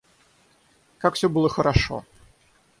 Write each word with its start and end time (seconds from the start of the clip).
Как 0.97 1.13
всё 1.13 1.29
было 1.29 1.47
хорошо! 1.47 2.03